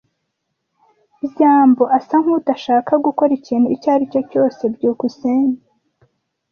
[1.29, 4.61] byambo asa nkudashaka gukora ikintu icyo aricyo cyose.
[4.73, 5.63] byukusenge